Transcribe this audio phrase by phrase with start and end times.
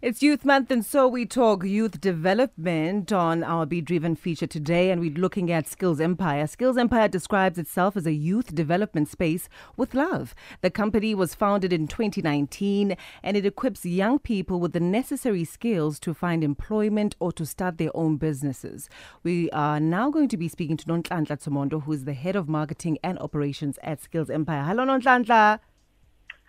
[0.00, 4.92] It's Youth Month, and so we talk youth development on our Be Driven feature today,
[4.92, 6.46] and we're looking at Skills Empire.
[6.46, 10.36] Skills Empire describes itself as a youth development space with love.
[10.60, 15.98] The company was founded in 2019, and it equips young people with the necessary skills
[15.98, 18.88] to find employment or to start their own businesses.
[19.24, 22.48] We are now going to be speaking to Nonhlanhla Tsomondo, who is the head of
[22.48, 24.62] marketing and operations at Skills Empire.
[24.62, 25.58] Hello, Nonhlanhla.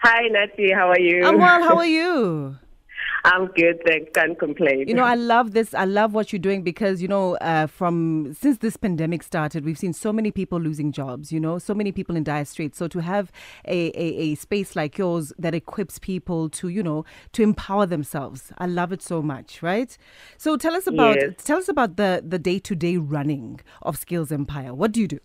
[0.04, 0.71] Hi, Nati.
[0.71, 1.25] How are you?
[1.25, 1.63] I'm well.
[1.68, 2.59] How are you?
[3.32, 4.09] I'm good, thanks.
[4.16, 4.88] Can't complain.
[4.88, 5.74] You know, I love this.
[5.75, 9.78] I love what you're doing because you know, uh, from since this pandemic started, we've
[9.78, 11.32] seen so many people losing jobs.
[11.32, 12.78] You know, so many people in dire straits.
[12.79, 13.32] So to have
[13.65, 18.52] a, a, a space like yours that equips people to you know to empower themselves,
[18.57, 19.61] I love it so much.
[19.61, 19.96] Right.
[20.38, 21.33] So tell us about Yes.
[21.43, 24.74] tell us about the the day to day running of Skills Empire.
[24.74, 25.19] What do you do?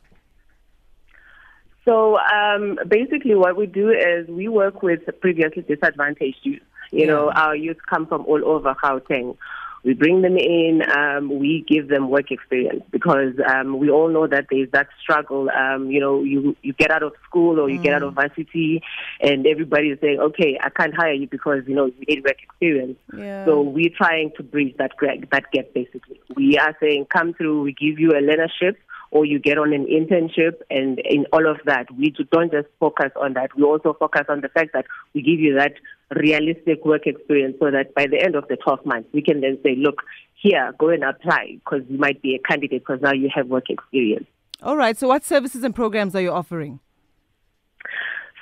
[1.84, 6.62] So um, basically, what we do is we work with previously disadvantaged youth.
[6.94, 9.36] You know, our youth come from all over Gauteng.
[9.84, 14.26] We bring them in, um, we give them work experience because um, we all know
[14.26, 15.50] that there's that struggle.
[15.50, 18.82] Um, you know, you, you get out of school or you get out of varsity,
[19.20, 22.42] and everybody is saying, okay, I can't hire you because, you know, you need work
[22.42, 22.96] experience.
[23.14, 23.44] Yeah.
[23.44, 26.18] So we're trying to bridge that, that gap basically.
[26.34, 28.76] We are saying, come through, we give you a learnership
[29.14, 33.12] or you get on an internship and in all of that we don't just focus
[33.16, 35.72] on that we also focus on the fact that we give you that
[36.14, 39.58] realistic work experience so that by the end of the 12 months we can then
[39.62, 40.02] say look
[40.34, 43.70] here go and apply because you might be a candidate because now you have work
[43.70, 44.26] experience
[44.62, 44.96] All right.
[44.96, 46.80] So what services and programs are you offering?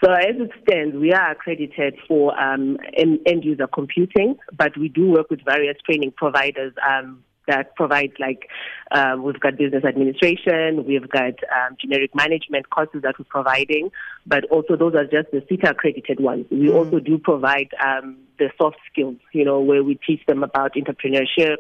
[0.03, 4.89] So as it stands, we are accredited for um, end end user computing, but we
[4.89, 8.49] do work with various training providers um, that provide like
[8.91, 13.91] um, we've got business administration, we've got um, generic management courses that we're providing,
[14.27, 16.47] but also those are just the SETA accredited ones.
[16.51, 20.75] We also do provide um, the soft skills, you know, where we teach them about
[20.75, 21.57] entrepreneurship,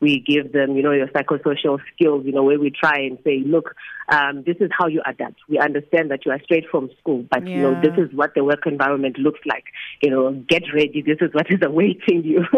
[0.00, 3.42] we give them, you know, your psychosocial skills, you know, where we try and say,
[3.44, 3.74] look,
[4.08, 5.40] um, this is how you adapt.
[5.48, 8.44] We understand that you are straight from school, but, you know, this is what the
[8.44, 9.64] work environment looks like.
[10.00, 11.02] You know, get ready.
[11.02, 12.44] This is what is awaiting you.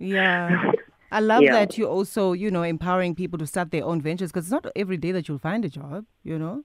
[0.00, 0.70] Yeah.
[1.10, 1.52] I love Yeah.
[1.52, 4.66] that you're also, you know, empowering people to start their own ventures because it's not
[4.76, 6.64] every day that you'll find a job, you know?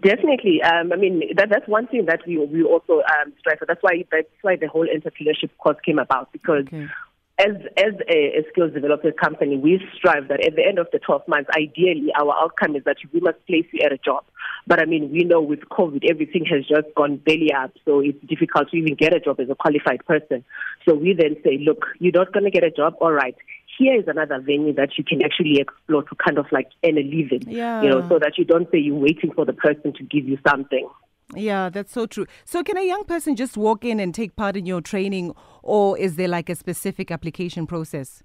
[0.00, 0.62] Definitely.
[0.62, 3.66] Um, I mean, that, that's one thing that we we also um, strive for.
[3.66, 6.86] That's why that's why the whole entrepreneurship course came about because Okay.
[7.38, 11.00] As as a, a skills development company, we strive that at the end of the
[11.00, 14.24] 12 months, ideally, our outcome is that we must place you at a job.
[14.66, 18.18] But I mean, we know with COVID, everything has just gone belly up, so it's
[18.26, 20.44] difficult to even get a job as a qualified person.
[20.86, 23.36] So we then say, look, you're not going to get a job, all right.
[23.76, 27.02] Here is another venue that you can actually explore to kind of like earn a
[27.02, 27.82] living, Yeah.
[27.82, 30.38] you know, so that you don't say you're waiting for the person to give you
[30.48, 30.88] something.
[31.36, 32.26] Yeah, that's so true.
[32.44, 35.98] So, can a young person just walk in and take part in your training, or
[35.98, 38.22] is there like a specific application process?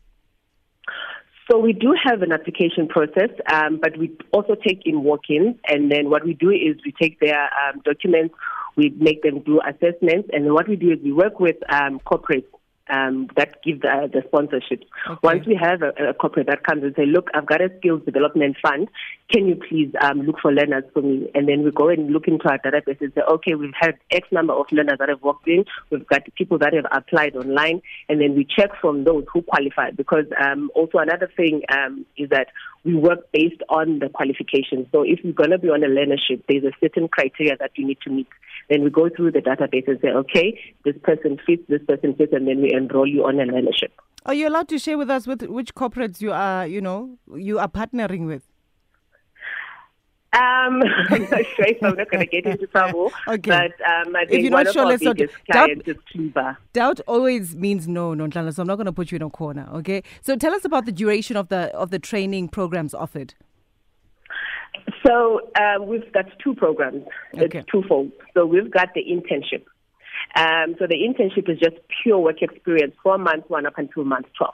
[1.49, 5.91] So we do have an application process, um, but we also take in walk-ins, and
[5.91, 8.35] then what we do is we take their um, documents,
[8.75, 12.45] we make them do assessments, and what we do is we work with um, corporates
[12.89, 14.85] um, that give the, the sponsorships.
[15.09, 15.19] Okay.
[15.23, 18.03] Once we have a, a corporate that comes and say, "Look, I've got a skills
[18.05, 18.89] development fund.
[19.31, 22.27] Can you please um, look for learners for me?" And then we go and look
[22.27, 25.47] into our database and say, "Okay, we've had X number of learners that have walked
[25.47, 25.65] in.
[25.89, 29.91] We've got people that have applied online, and then we check from those who qualify."
[29.91, 32.47] Because um, also another thing um, is that
[32.83, 34.87] we work based on the qualifications.
[34.91, 37.85] So if you're going to be on a learnership, there's a certain criteria that you
[37.85, 38.27] need to meet.
[38.69, 42.33] Then we go through the database and say, okay, this person fits, this person fits,
[42.33, 43.91] and then we enroll you on a learnership.
[44.25, 47.59] Are you allowed to share with us with which corporates you are, you know, you
[47.59, 48.48] are partnering with?
[50.31, 53.11] Um, I'm not sure if I'm not going to get into trouble.
[53.27, 53.49] Okay.
[53.49, 55.17] But um, I If you're one not sure, let's not-
[55.51, 56.57] Doubt- is Cuba.
[56.73, 59.67] Doubt always means no, Nonhlanhla, so I'm not going to put you in a corner,
[59.73, 60.03] okay?
[60.21, 63.33] So, tell us about the duration of the of the training programs offered.
[65.05, 67.03] So uh, we've got two programs.
[67.37, 67.59] Okay.
[67.59, 68.11] It's twofold.
[68.33, 69.63] So we've got the internship.
[70.35, 74.27] Um, so the internship is just pure work experience four months, one up until month
[74.37, 74.53] 12.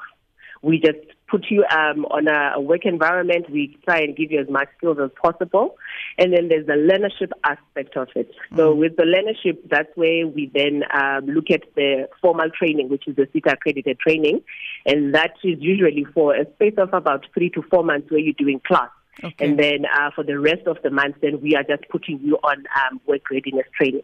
[0.62, 1.00] We just
[1.30, 3.50] put you um, on a, work environment.
[3.50, 5.78] We try and give you as much skills as possible.
[6.18, 8.32] And then there's the learnership aspect of it.
[8.56, 13.08] So with the learnership, that's where we then um, look at the formal training, which
[13.08, 14.42] is the SETA accredited training.
[14.86, 18.34] And that is usually for a space of about three to four months where you're
[18.38, 18.90] doing class.
[19.24, 19.46] Okay.
[19.46, 22.36] And then uh, for the rest of the month, then we are just putting you
[22.44, 24.04] on um, work readiness training.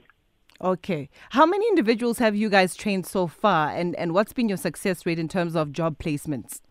[0.61, 1.09] Okay.
[1.31, 5.05] How many individuals have you guys trained so far, and, and what's been your success
[5.05, 6.61] rate in terms of job placements?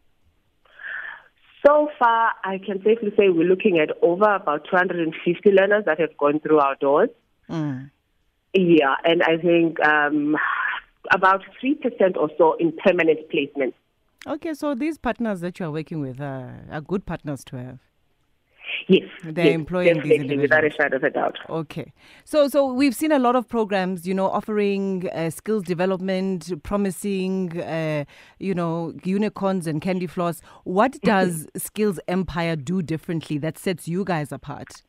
[1.66, 6.16] So far, I can safely say we're looking at over about 250 learners that have
[6.16, 7.10] gone through our doors.
[7.50, 7.90] Mm.
[8.54, 10.36] Yeah, and I think um,
[11.12, 13.74] about 3% or so in permanent placement.
[14.26, 17.78] Okay, so these partners that you are working with are, are good partners to have.
[18.88, 21.38] Yes, They're yes, employing these definitely, without a shadow of a doubt.
[21.48, 21.92] Okay.
[22.24, 27.60] So so we've seen a lot of programs, you know, offering uh, skills development, promising,
[27.60, 28.04] uh,
[28.38, 30.40] you know, unicorns and candy floss.
[30.64, 34.82] What does Skills Empire do differently that sets you guys apart?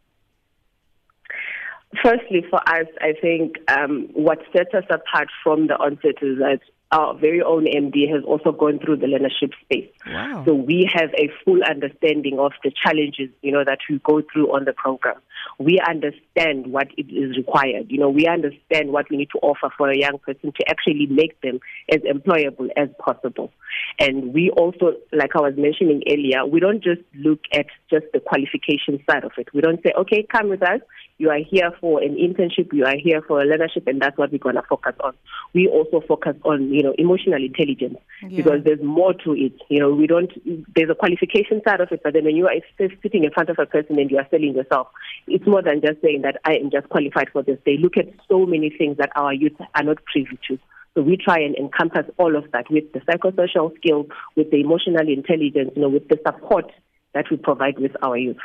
[2.01, 6.61] Firstly, for us, I think um, what sets us apart from the onset is that
[6.91, 9.89] our very own MD has also gone through the learnership space.
[10.05, 10.43] Wow.
[10.45, 14.53] So we have a full understanding of the challenges, you know, that we go through
[14.53, 15.15] on the program.
[15.57, 17.89] We understand what it is required.
[17.89, 21.07] You know, we understand what we need to offer for a young person to actually
[21.07, 21.59] make them
[21.91, 23.51] as employable as possible.
[23.99, 28.19] And we also, like I was mentioning earlier, we don't just look at just the
[28.19, 29.47] qualification side of it.
[29.53, 30.81] We don't say, okay, come with us.
[31.17, 32.73] You are here for an internship.
[32.73, 35.13] You are here for a learnership, and that's what we're going to focus on.
[35.53, 38.37] We also focus on, you know, emotional intelligence Yeah.
[38.37, 39.53] because there's more to it.
[39.69, 40.31] You know, we don't.
[40.75, 42.55] There's a qualification side of it, but then when you are
[43.01, 44.87] sitting in front of a person and you are selling yourself,
[45.27, 47.57] it's more than just saying that I am just qualified for this.
[47.65, 50.57] They look at so many things that our youth are not privy to.
[50.93, 55.07] So we try and encompass all of that with the psychosocial skills, with the emotional
[55.07, 56.69] intelligence, you know, with the support
[57.13, 58.37] that we provide with our youth.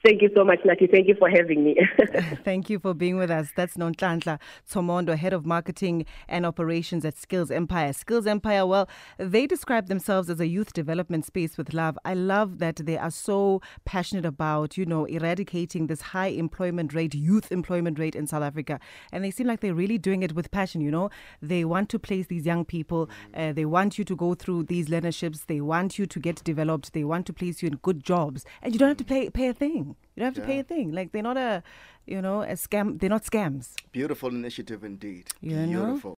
[0.05, 0.89] Thank you so much, Nati.
[0.89, 1.77] Thank you for having me.
[2.45, 3.51] Thank you for being with us.
[3.55, 7.93] That's Nonhlanhla Tsomondo, Head of Marketing and Operations at Skills Empire.
[7.93, 8.89] Skills Empire, well,
[9.19, 11.97] they describe themselves as a youth development space with love.
[12.05, 17.15] I love that they are so passionate about, you know, eradicating this high employment rate,
[17.15, 18.81] youth employment rate in South Africa.
[19.13, 21.11] And they seem like they're really doing it with passion, you know.
[21.41, 23.09] They want to place these young people.
[23.35, 25.47] Uh, they want you to go through these learnerships.
[25.47, 26.93] They want you to get developed.
[26.93, 28.45] They want to place you in good jobs.
[28.63, 29.92] And you don't have to pay, pay a thing.
[30.15, 30.93] You don't have to pay a thing.
[30.93, 31.63] Like they're not a,
[32.07, 32.99] you know, a scam.
[32.99, 33.65] They're not scams.
[33.93, 35.25] Beautiful initiative indeed.
[35.41, 35.85] You know?
[35.85, 36.11] Beautiful.